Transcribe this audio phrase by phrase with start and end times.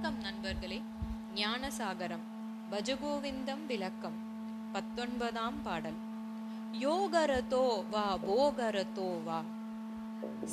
[0.00, 0.82] வணக்கம் நண்பர்களே.
[1.34, 2.22] ஞானசாகரம்.
[2.70, 4.12] பஜகோவிந்தம் விளக்கம்.
[4.72, 5.94] பத்தொன்பதாம் பாடல்.
[6.72, 9.42] யோகரதோ வா போகரதோ வா.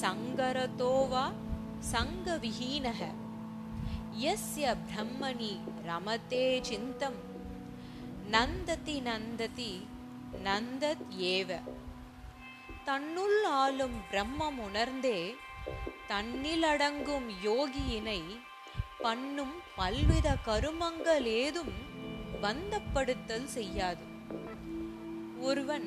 [0.00, 1.32] சங்கரதோ வா
[1.78, 3.06] சங்க விஹீனக
[4.18, 7.18] எஸ்ய பிரம்மணி ரமதே சிந்தம்.
[8.30, 9.86] நந்ததி நந்ததி
[10.44, 11.60] நந்தத் ஏவ.
[12.84, 15.34] தன்னுள் ஆளும் பிரம்மம் உணர்ந்தே
[16.06, 16.62] தன்னில்
[17.44, 18.22] யோகியினை
[19.04, 21.72] பண்ணும் பல்வித கருமங்கள் ஏதும்
[22.42, 24.04] பந்தப்படுத்தல் செய்யாது.
[25.40, 25.86] ஒருவன்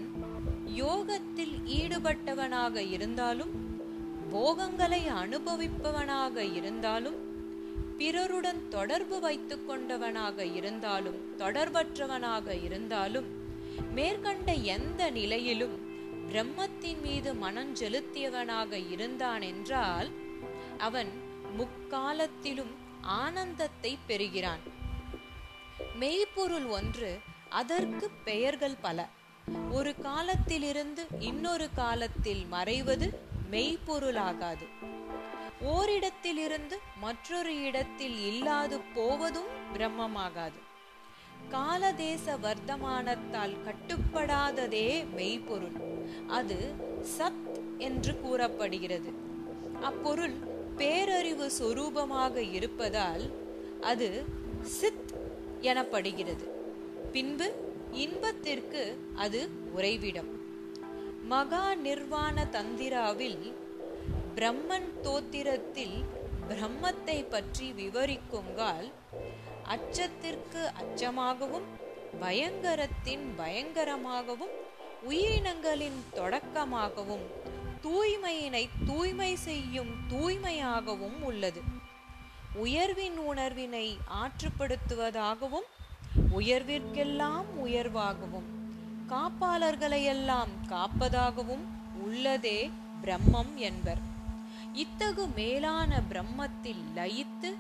[0.75, 3.53] யோகத்தில் ஈடுபட்டவனாக இருந்தாலும்
[4.31, 7.19] போகங்களை அனுபவிப்பவனாக இருந்தாலும்
[7.97, 13.29] பிறருடன் தொடர்பு வைத்துக் கொண்டவனாக இருந்தாலும் தொடர்பற்றவனாக இருந்தாலும்
[13.95, 15.75] மேற்கண்ட எந்த நிலையிலும்
[16.29, 20.09] பிரம்மத்தின் மீது மனம் செலுத்தியவனாக இருந்தான் என்றால்
[20.79, 21.11] அவன்
[21.57, 24.59] முக்காலத்திலும் ஆனந்தத்தை பெறுகிறான்.
[25.99, 29.07] மெய்ப்பொருள் ஒன்று அதற்கு பெயர்கள் பல.
[29.71, 33.15] ஒரு காலத்திலிருந்து இன்னொரு காலத்தில் மறைவது
[33.51, 34.67] மெய்ப்பொருளாகாது.
[35.61, 40.59] ஓரிடத்திலிருந்து மற்றொரு இடத்தில் இல்லாது போவதும் பிரம்மமாகாது.
[41.49, 46.05] காலதேச வர்த்தமானத்தால் கட்டுப்படாததே மெய்ப்பொருள்.
[46.27, 46.73] அது
[47.17, 49.13] சத் என்று கூறப்படுகிறது.
[49.81, 53.25] அப்பொருள் பேரறிவு சொரூபமாக இருப்பதால்
[53.81, 54.25] அது
[54.61, 55.13] சித்
[55.61, 56.45] எனப்படுகிறது.
[57.11, 57.47] பின்பு
[57.91, 60.29] இன்பத்திற்கு அது உறைவிடம்.
[61.23, 63.53] மகா நிர்வாண தந்திராவில்
[64.35, 65.97] பிரம்மன் தோத்திரத்தில்
[66.49, 68.91] பிரம்மத்தை பற்றி விவரிக்குங்கால்
[69.69, 71.67] அச்சத்திற்கு அச்சமாகவும்
[72.19, 74.55] பயங்கரத்தின் பயங்கரமாகவும்
[75.09, 77.25] உயிரினங்களின் தொடக்கமாகவும்
[77.83, 81.61] தூய்மையினை தூய்மை செய்யும் தூய்மையாகவும் உள்ளது.
[82.65, 83.87] உயர்வின் உணர்வினை
[84.21, 85.67] ஆற்றுப்படுத்துவதாகவும்
[86.37, 88.47] உயர்விற்கெல்லாம் உயர்வாகவும்
[89.11, 91.65] காப்பாளர்களையெல்லாம் காப்பதாகவும்
[92.05, 92.59] உள்ளதே
[93.03, 94.01] பிரம்மம் என்பர்.
[94.83, 97.51] இத்தகு மேலான பிரம்மத்தில் லயித்து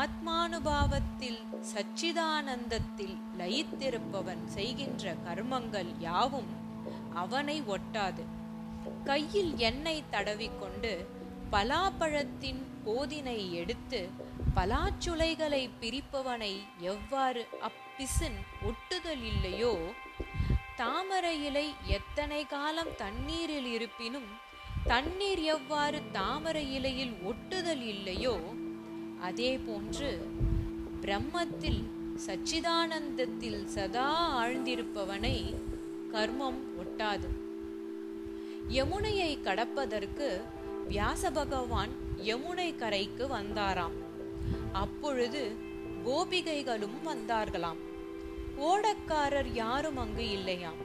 [0.00, 1.40] ஆத்மானுபாவத்தில்
[1.72, 6.50] சச்சிதானந்தத்தில் லயித்திருப்பவன் செய்கின்ற கர்மங்கள் யாவும்
[7.22, 8.24] அவனை ஒட்டாது.
[9.04, 11.06] கையில் எண்ணெய் தடவிக்கொண்டு
[11.52, 14.08] பலாப்பழத்தின் போதினை எடுத்து
[14.56, 19.94] பலாச்சுளைகளை பிரிப்பவனை எவ்வாறு அப்பிசின் ஒட்டுதல் இல்லையோ
[20.76, 24.28] தாமரை இலை எத்தனை காலம் தண்ணீரில் இருப்பினும்
[24.86, 28.36] தண்ணீர் எவ்வாறு தாமரை இலையில் ஒட்டுதல் இல்லையோ
[29.20, 30.10] அதே போன்று
[31.02, 31.82] பிரம்மத்தில்
[32.26, 34.08] சச்சிதானந்தத்தில் சதா
[34.40, 35.54] ஆழ்ந்திருப்பவனை
[36.12, 37.49] கர்மம் ஒட்டாது.
[38.70, 40.26] யமுனையை கடப்பதற்கு
[40.88, 41.92] வியாச பகவான்
[42.24, 43.96] யமுனை கரைக்கு வந்தாராம்.
[44.72, 45.56] அப்பொழுது
[46.06, 47.80] கோபிகைகளும் வந்தார்களாம்.
[48.60, 50.80] ஓடக்காரர் யாரும் அங்கு இல்லையாம்.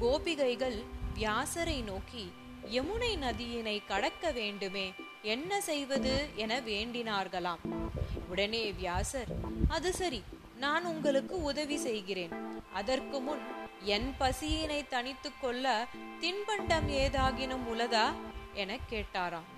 [0.00, 0.78] கோபிகைகள்
[1.18, 2.32] வியாசரை நோக்கி
[2.72, 4.92] யமுனை நதியினை கடக்க வேண்டுமே
[5.22, 7.62] என்ன செய்வது என வேண்டினார்களாம்.
[8.28, 9.32] உடனே வியாசர்
[9.68, 10.22] அது சரி
[10.56, 12.34] நான் உங்களுக்கு உதவி செய்கிறேன்.
[12.72, 13.44] அதற்கு முன்
[13.84, 15.86] என் பசியினை தனித்து கொள்ள
[16.20, 18.06] தின்பண்டம் ஏதாகினும் உலதா
[18.54, 19.48] என கேட்டாராம்.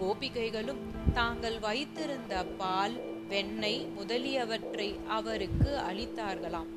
[0.00, 0.82] கோபிகைகளும்
[1.14, 2.92] தாங்கள் வைத்திருந்த பால்
[3.28, 6.70] வெண்ணெய் முதலியவற்றை அவருக்கு அளித்தார்களாம்.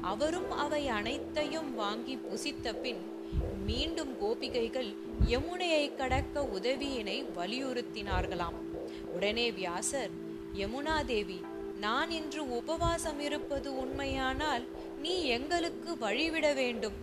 [0.00, 3.02] அவரும் அவை அனைத்தையும் வாங்கி புசித்த பின்
[3.66, 4.96] மீண்டும் கோபிகைகள்
[5.28, 8.58] யமுனையை கடக்க உதவியினை வலியுறுத்தினார்களாம்.
[9.12, 10.10] உடனே வியாசர்
[10.54, 11.44] யமுனா தேவி
[11.80, 14.66] நான் இன்று உபவாசம் இருப்பது உண்மையானால்
[14.98, 16.96] நீ எங்களுக்கு வழிவிட வேண்டும்.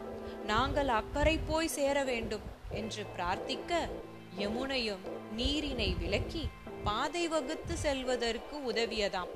[0.45, 3.89] நாங்கள் அக்கறை போய் சேர வேண்டும் என்று பிரார்த்திக்க
[4.39, 5.03] யமுனையும்
[5.35, 6.47] நீரினை விலக்கி
[6.83, 9.31] பாதை வகுத்து செல்வதற்கு உதவியதாம்.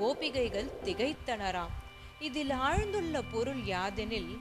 [0.00, 1.74] கோபிகைகள் திகைத்தனராம்.
[2.20, 4.32] இதில் ஆழ்ந்துள்ள பொருள் யாதெனில்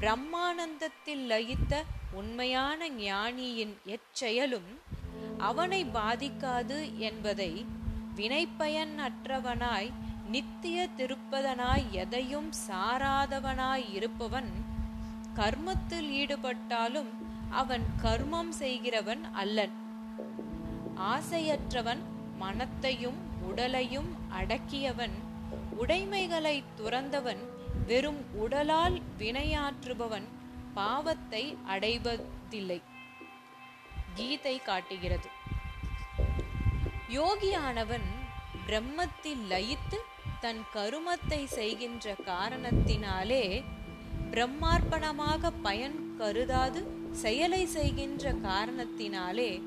[0.00, 1.82] பிரம்மானந்தத்தில் லயித்த
[2.12, 4.70] உண்மையான ஞானியின் எச்செயலும்
[5.38, 7.64] அவனை பாதிக்காது என்பதை
[8.16, 9.90] வினைப்பயன் அற்றவனாய்
[10.30, 14.50] நித்திய திருப்பதனாய் எதையும் சாராதவனாய் இருப்பவன்
[15.36, 17.10] கர்மத்தில் ஈடுபட்டாலும்
[17.50, 19.74] அவன் கர்மம் செய்கிறவன் அல்லன்.
[20.96, 22.02] ஆசையற்றவன்
[22.38, 25.16] மனத்தையும் உடலையும் அடக்கியவன்
[25.76, 27.42] உடைமைகளை துறந்தவன்
[27.86, 30.28] வெறும் உடலால் வினையாற்றுபவன்
[30.74, 32.82] பாவத்தை அடைவதில்லை.
[34.14, 35.28] கீதை காட்டுகிறது.
[37.08, 38.08] யோகியானவன்
[38.66, 39.98] பிரம்மத்தில் லயித்து
[40.46, 43.64] தன் கருமத்தை செய்கின்ற காரணத்தினாலே
[44.30, 49.62] பிரம்மார்ப்பணமாக பயன் கருதாது செயலை செய்கின்ற காரணத்தினாலே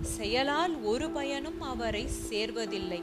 [0.00, 3.02] செயலால் ஒரு பயனும் அவரை சேர்வதில்லை.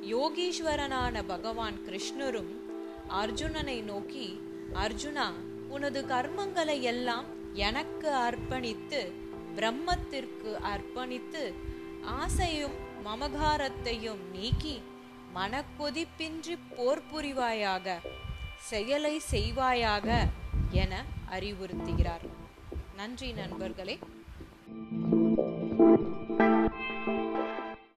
[0.00, 2.60] யோகீஸ்வரனான பகவான் கிருஷ்ணரும்
[3.08, 4.40] அர்ஜுனனை நோக்கி
[4.74, 5.32] அர்ஜுனா
[5.68, 9.12] உனது கர்மங்களை எல்லாம் எனக்கு அர்ப்பணித்து
[9.56, 11.54] பிரம்மத்திற்கு அர்ப்பணித்து
[12.02, 12.72] ஆசையும்
[13.04, 14.82] மமகாரத்தையும் நீக்கி
[15.34, 17.98] மனக்கொதிப்பின்றி போர் புரிவாயாக
[18.56, 20.08] செயலை செய்வாயாக
[20.70, 22.24] என அறிவுறுத்துகிறார்.
[22.96, 23.98] நன்றி நண்பர்களே.